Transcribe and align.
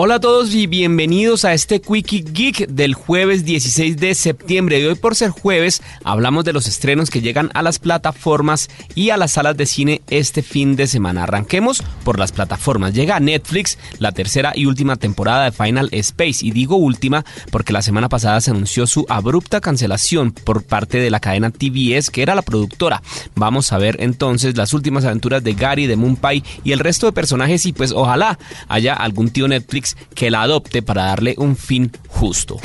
Hola 0.00 0.14
a 0.14 0.20
todos 0.20 0.54
y 0.54 0.68
bienvenidos 0.68 1.44
a 1.44 1.54
este 1.54 1.80
Quickie 1.80 2.22
Geek 2.22 2.68
del 2.68 2.94
jueves 2.94 3.44
16 3.44 3.96
de 3.96 4.14
septiembre. 4.14 4.78
Y 4.78 4.84
hoy 4.84 4.94
por 4.94 5.16
ser 5.16 5.30
jueves 5.30 5.82
hablamos 6.04 6.44
de 6.44 6.52
los 6.52 6.68
estrenos 6.68 7.10
que 7.10 7.20
llegan 7.20 7.50
a 7.52 7.62
las 7.62 7.80
plataformas 7.80 8.68
y 8.94 9.10
a 9.10 9.16
las 9.16 9.32
salas 9.32 9.56
de 9.56 9.66
cine 9.66 10.02
este 10.08 10.42
fin 10.42 10.76
de 10.76 10.86
semana. 10.86 11.24
Arranquemos 11.24 11.82
por 12.04 12.16
las 12.16 12.30
plataformas. 12.30 12.94
Llega 12.94 13.18
Netflix 13.18 13.76
la 13.98 14.12
tercera 14.12 14.52
y 14.54 14.66
última 14.66 14.94
temporada 14.94 15.46
de 15.46 15.50
Final 15.50 15.88
Space. 15.90 16.46
Y 16.46 16.52
digo 16.52 16.76
última 16.76 17.24
porque 17.50 17.72
la 17.72 17.82
semana 17.82 18.08
pasada 18.08 18.40
se 18.40 18.52
anunció 18.52 18.86
su 18.86 19.04
abrupta 19.08 19.60
cancelación 19.60 20.30
por 20.30 20.62
parte 20.62 20.98
de 20.98 21.10
la 21.10 21.18
cadena 21.18 21.50
TBS 21.50 22.10
que 22.10 22.22
era 22.22 22.36
la 22.36 22.42
productora. 22.42 23.02
Vamos 23.34 23.72
a 23.72 23.78
ver 23.78 23.96
entonces 23.98 24.56
las 24.56 24.74
últimas 24.74 25.04
aventuras 25.04 25.42
de 25.42 25.54
Gary, 25.54 25.88
de 25.88 25.96
Moonpie 25.96 26.44
y 26.62 26.70
el 26.70 26.78
resto 26.78 27.06
de 27.06 27.12
personajes 27.12 27.66
y 27.66 27.72
pues 27.72 27.90
ojalá 27.90 28.38
haya 28.68 28.94
algún 28.94 29.30
tío 29.30 29.48
Netflix 29.48 29.87
que 30.14 30.30
la 30.30 30.42
adopte 30.42 30.82
para 30.82 31.04
darle 31.04 31.34
un 31.38 31.56
fin 31.56 31.92
justo. 32.08 32.60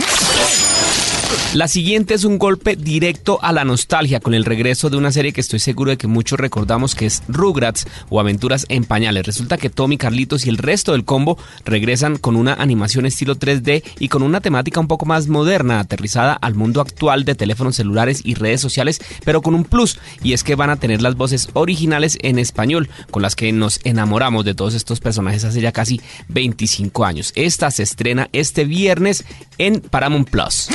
La 1.54 1.68
siguiente 1.68 2.16
es 2.16 2.24
un 2.24 2.40
golpe 2.40 2.76
directo 2.76 3.38
a 3.44 3.52
la 3.52 3.64
nostalgia 3.64 4.20
con 4.20 4.34
el 4.34 4.44
regreso 4.44 4.90
de 4.90 4.98
una 4.98 5.12
serie 5.12 5.34
que 5.34 5.42
estoy 5.42 5.60
seguro 5.60 5.92
de 5.92 5.98
que 5.98 6.08
muchos 6.08 6.40
recordamos 6.40 6.96
que 6.96 7.06
es 7.06 7.22
Rugrats 7.28 7.86
o 8.10 8.20
Aventuras 8.20 8.66
en 8.70 8.86
Pañales. 8.86 9.28
Resulta 9.28 9.60
que 9.60 9.70
Tommy, 9.70 9.98
Carlitos 9.98 10.48
y 10.48 10.50
el 10.50 10.58
resto 10.58 10.94
del 10.94 11.06
combo 11.06 11.38
regresan 11.64 12.18
con 12.18 12.38
una 12.38 12.56
animación 12.56 13.06
estilo 13.06 13.36
3D 13.36 13.84
y 14.00 14.08
con 14.08 14.24
una 14.24 14.42
temática 14.42 14.80
un 14.80 14.88
poco 14.88 15.06
más 15.06 15.28
moderna, 15.28 15.80
aterrizada 15.80 16.34
al 16.34 16.56
mundo 16.56 16.82
actual 16.82 17.24
de 17.24 17.36
teléfonos 17.36 17.76
celulares 17.76 18.22
y 18.24 18.34
redes 18.34 18.60
sociales, 18.60 19.00
pero 19.24 19.44
con 19.44 19.54
un 19.54 19.64
plus, 19.64 20.00
y 20.24 20.34
es 20.34 20.44
que 20.44 20.56
van 20.56 20.72
a 20.72 20.78
tener 20.78 21.04
las 21.04 21.16
voces 21.16 21.50
originales 21.54 22.18
en 22.24 22.40
español, 22.40 22.90
con 23.12 23.22
las 23.22 23.36
que 23.36 23.52
nos 23.52 23.80
enamoramos 23.84 24.44
de 24.44 24.56
todos 24.56 24.74
estos 24.74 25.02
personajes 25.02 25.44
hace 25.44 25.62
ya 25.62 25.72
casi 25.72 26.02
25 26.30 27.06
años. 27.06 27.32
Esta 27.36 27.70
se 27.70 27.84
estrena 27.84 28.28
este 28.32 28.66
viernes 28.66 29.24
en 29.60 29.82
Paramount 29.82 30.32
Plus. 30.32 30.70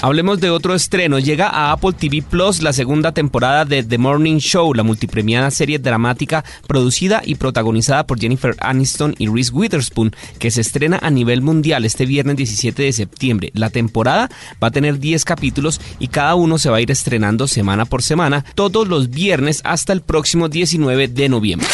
Hablemos 0.00 0.40
de 0.40 0.50
otro 0.50 0.74
estreno. 0.74 1.18
Llega 1.18 1.48
a 1.48 1.72
Apple 1.72 1.92
TV 1.92 2.22
Plus 2.22 2.62
la 2.62 2.72
segunda 2.72 3.12
temporada 3.12 3.64
de 3.64 3.82
The 3.82 3.98
Morning 3.98 4.38
Show, 4.38 4.72
la 4.74 4.82
multipremiada 4.82 5.50
serie 5.50 5.78
dramática 5.78 6.44
producida 6.66 7.22
y 7.24 7.34
protagonizada 7.34 8.06
por 8.06 8.20
Jennifer 8.20 8.54
Aniston 8.60 9.14
y 9.18 9.26
Reese 9.26 9.52
Witherspoon, 9.52 10.14
que 10.38 10.50
se 10.50 10.60
estrena 10.60 10.98
a 11.02 11.10
nivel 11.10 11.42
mundial 11.42 11.84
este 11.84 12.06
viernes 12.06 12.36
17 12.36 12.82
de 12.82 12.92
septiembre. 12.92 13.50
La 13.54 13.70
temporada 13.70 14.30
va 14.62 14.68
a 14.68 14.72
tener 14.72 14.98
10 14.98 15.24
capítulos 15.24 15.80
y 15.98 16.08
cada 16.08 16.34
uno 16.34 16.58
se 16.58 16.70
va 16.70 16.76
a 16.76 16.80
ir 16.80 16.90
estrenando 16.90 17.48
semana 17.48 17.84
por 17.84 18.02
semana, 18.02 18.44
todos 18.54 18.86
los 18.86 19.10
viernes 19.10 19.60
hasta 19.64 19.92
el 19.92 20.02
próximo 20.02 20.48
19 20.48 21.08
de 21.08 21.28
noviembre. 21.28 21.68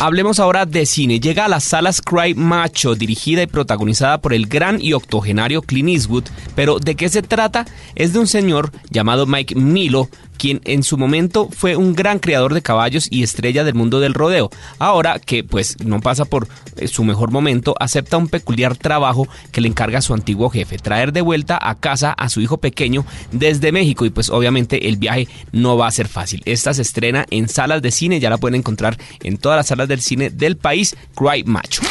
Hablemos 0.00 0.40
ahora 0.40 0.66
de 0.66 0.86
cine. 0.86 1.20
Llega 1.20 1.44
a 1.46 1.48
las 1.48 1.64
salas 1.64 2.02
Cry 2.02 2.34
Macho, 2.34 2.94
dirigida 2.94 3.42
y 3.42 3.46
protagonizada 3.46 4.18
por 4.18 4.34
el 4.34 4.46
gran 4.46 4.80
y 4.80 4.92
octogenario 4.92 5.62
Clint 5.62 5.88
Eastwood. 5.88 6.24
Pero 6.54 6.78
¿de 6.78 6.94
qué 6.94 7.08
se 7.08 7.22
trata? 7.22 7.64
Es 7.94 8.12
de 8.12 8.18
un 8.18 8.26
señor 8.26 8.70
llamado 8.90 9.26
Mike 9.26 9.54
Milo, 9.54 10.08
quien 10.36 10.60
en 10.64 10.82
su 10.82 10.96
momento 10.96 11.48
fue 11.50 11.76
un 11.76 11.94
gran 11.94 12.18
creador 12.18 12.54
de 12.54 12.62
caballos 12.62 13.08
y 13.10 13.22
estrella 13.22 13.64
del 13.64 13.74
mundo 13.74 14.00
del 14.00 14.14
rodeo. 14.14 14.50
Ahora 14.78 15.18
que 15.18 15.44
pues 15.44 15.76
no 15.84 16.00
pasa 16.00 16.24
por 16.24 16.48
eh, 16.76 16.88
su 16.88 17.04
mejor 17.04 17.30
momento, 17.30 17.74
acepta 17.78 18.16
un 18.16 18.28
peculiar 18.28 18.76
trabajo 18.76 19.28
que 19.52 19.60
le 19.60 19.68
encarga 19.68 20.02
su 20.02 20.14
antiguo 20.14 20.50
jefe, 20.50 20.78
traer 20.78 21.12
de 21.12 21.20
vuelta 21.20 21.58
a 21.60 21.74
casa 21.76 22.12
a 22.12 22.28
su 22.28 22.40
hijo 22.40 22.58
pequeño 22.58 23.04
desde 23.32 23.72
México 23.72 24.04
y 24.04 24.10
pues 24.10 24.30
obviamente 24.30 24.88
el 24.88 24.96
viaje 24.96 25.28
no 25.52 25.76
va 25.76 25.86
a 25.86 25.92
ser 25.92 26.08
fácil. 26.08 26.42
Esta 26.44 26.74
se 26.74 26.82
estrena 26.82 27.26
en 27.30 27.48
salas 27.48 27.82
de 27.82 27.90
cine, 27.90 28.20
ya 28.20 28.30
la 28.30 28.38
pueden 28.38 28.56
encontrar 28.56 28.98
en 29.22 29.36
todas 29.36 29.56
las 29.56 29.66
salas 29.66 29.88
del 29.88 30.00
cine 30.00 30.30
del 30.30 30.56
país, 30.56 30.96
Cry 31.14 31.44
Macho. 31.44 31.82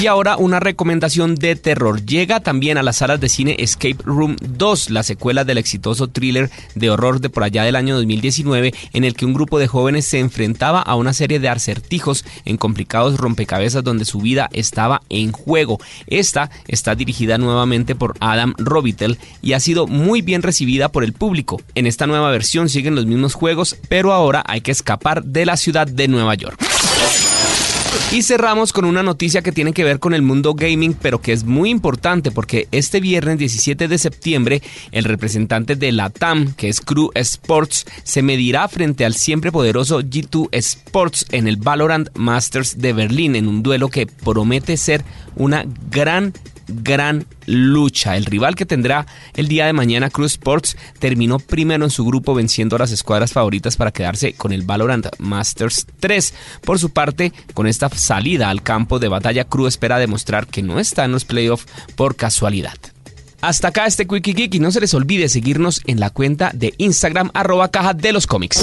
Y 0.00 0.06
ahora 0.06 0.38
una 0.38 0.60
recomendación 0.60 1.34
de 1.34 1.56
terror. 1.56 2.04
Llega 2.04 2.40
también 2.40 2.78
a 2.78 2.82
las 2.82 2.96
salas 2.96 3.20
de 3.20 3.28
cine 3.28 3.56
Escape 3.58 3.98
Room 4.02 4.36
2, 4.40 4.90
la 4.90 5.02
secuela 5.02 5.44
del 5.44 5.58
exitoso 5.58 6.08
thriller 6.08 6.50
de 6.74 6.88
horror 6.88 7.20
de 7.20 7.28
por 7.28 7.44
allá 7.44 7.64
del 7.64 7.76
año 7.76 7.96
2019, 7.96 8.72
en 8.94 9.04
el 9.04 9.14
que 9.14 9.26
un 9.26 9.34
grupo 9.34 9.58
de 9.58 9.66
jóvenes 9.66 10.06
se 10.06 10.18
enfrentaba 10.18 10.80
a 10.80 10.94
una 10.94 11.12
serie 11.12 11.38
de 11.38 11.50
acertijos 11.50 12.24
en 12.46 12.56
complicados 12.56 13.18
rompecabezas 13.18 13.84
donde 13.84 14.06
su 14.06 14.20
vida 14.20 14.48
estaba 14.52 15.02
en 15.10 15.32
juego. 15.32 15.78
Esta 16.06 16.50
está 16.66 16.94
dirigida 16.94 17.36
nuevamente 17.36 17.94
por 17.94 18.14
Adam 18.20 18.54
Robitel 18.56 19.18
y 19.42 19.52
ha 19.52 19.60
sido 19.60 19.86
muy 19.86 20.22
bien 20.22 20.42
recibida 20.42 20.90
por 20.90 21.04
el 21.04 21.12
público. 21.12 21.60
En 21.74 21.86
esta 21.86 22.06
nueva 22.06 22.30
versión 22.30 22.68
siguen 22.68 22.94
los 22.94 23.06
mismos 23.06 23.34
juegos, 23.34 23.76
pero 23.88 24.12
ahora 24.12 24.42
hay 24.46 24.62
que 24.62 24.70
escapar 24.70 25.24
de 25.24 25.44
la 25.44 25.56
ciudad 25.56 25.86
de 25.86 26.08
Nueva 26.08 26.34
York. 26.36 26.58
Y 28.12 28.22
cerramos 28.22 28.72
con 28.72 28.84
una 28.84 29.04
noticia 29.04 29.40
que 29.40 29.52
tiene 29.52 29.72
que 29.72 29.84
ver 29.84 30.00
con 30.00 30.14
el 30.14 30.22
mundo 30.22 30.54
gaming, 30.54 30.94
pero 30.94 31.20
que 31.20 31.32
es 31.32 31.44
muy 31.44 31.70
importante 31.70 32.32
porque 32.32 32.66
este 32.72 32.98
viernes 32.98 33.38
17 33.38 33.86
de 33.86 33.98
septiembre 33.98 34.62
el 34.90 35.04
representante 35.04 35.76
de 35.76 35.92
la 35.92 36.10
TAM, 36.10 36.52
que 36.54 36.68
es 36.68 36.80
Crew 36.80 37.10
Sports, 37.14 37.86
se 38.02 38.22
medirá 38.22 38.66
frente 38.66 39.04
al 39.04 39.14
siempre 39.14 39.52
poderoso 39.52 40.00
G2 40.00 40.48
Sports 40.50 41.26
en 41.30 41.46
el 41.46 41.56
Valorant 41.56 42.08
Masters 42.14 42.78
de 42.78 42.92
Berlín 42.92 43.36
en 43.36 43.46
un 43.46 43.62
duelo 43.62 43.88
que 43.88 44.06
promete 44.06 44.76
ser 44.76 45.04
una 45.36 45.64
gran 45.90 46.32
gran 46.70 47.26
lucha. 47.46 48.16
El 48.16 48.24
rival 48.24 48.54
que 48.54 48.66
tendrá 48.66 49.06
el 49.34 49.48
día 49.48 49.66
de 49.66 49.72
mañana, 49.72 50.10
Cruz 50.10 50.32
Sports, 50.32 50.76
terminó 50.98 51.38
primero 51.38 51.84
en 51.84 51.90
su 51.90 52.04
grupo 52.04 52.34
venciendo 52.34 52.76
a 52.76 52.80
las 52.80 52.92
escuadras 52.92 53.32
favoritas 53.32 53.76
para 53.76 53.92
quedarse 53.92 54.32
con 54.34 54.52
el 54.52 54.62
Valorant 54.62 55.06
Masters 55.18 55.86
3. 56.00 56.34
Por 56.62 56.78
su 56.78 56.90
parte, 56.90 57.32
con 57.54 57.66
esta 57.66 57.88
salida 57.90 58.50
al 58.50 58.62
campo 58.62 58.98
de 58.98 59.08
batalla, 59.08 59.44
Cruz 59.44 59.68
espera 59.68 59.98
demostrar 59.98 60.46
que 60.46 60.62
no 60.62 60.78
está 60.78 61.04
en 61.04 61.12
los 61.12 61.24
playoffs 61.24 61.66
por 61.96 62.16
casualidad. 62.16 62.74
Hasta 63.40 63.68
acá 63.68 63.86
este 63.86 64.06
Quickie 64.06 64.34
Geek 64.34 64.54
y 64.54 64.60
no 64.60 64.70
se 64.70 64.80
les 64.80 64.92
olvide 64.92 65.28
seguirnos 65.28 65.80
en 65.86 65.98
la 65.98 66.10
cuenta 66.10 66.50
de 66.52 66.74
Instagram 66.76 67.30
arroba 67.32 67.70
caja 67.70 67.94
de 67.94 68.12
los 68.12 68.26
cómics. 68.26 68.62